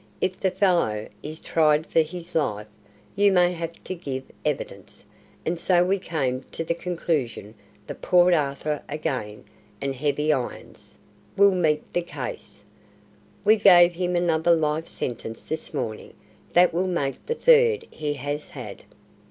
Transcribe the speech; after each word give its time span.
If 0.19 0.39
the 0.39 0.49
fellow 0.49 1.07
is 1.21 1.39
tried 1.39 1.85
for 1.85 1.99
his 2.01 2.33
life, 2.33 2.65
you 3.15 3.31
may 3.31 3.51
have 3.51 3.83
to 3.83 3.93
give 3.93 4.23
evidence, 4.43 5.03
and 5.45 5.59
so 5.59 5.85
we 5.85 5.99
came 5.99 6.41
to 6.53 6.63
the 6.63 6.73
conclusion 6.73 7.53
that 7.85 8.01
Port 8.01 8.33
Arthur 8.33 8.81
again, 8.89 9.43
and 9.79 9.93
heavy 9.93 10.33
irons, 10.33 10.97
will 11.37 11.53
meet 11.53 11.93
the 11.93 12.01
case. 12.01 12.63
We 13.45 13.57
gave 13.57 13.93
him 13.93 14.15
another 14.15 14.55
life 14.55 14.87
sentence 14.87 15.43
this 15.43 15.71
morning. 15.71 16.15
That 16.53 16.73
will 16.73 16.87
make 16.87 17.23
the 17.27 17.35
third 17.35 17.85
he 17.91 18.15
has 18.15 18.49
had." 18.49 18.83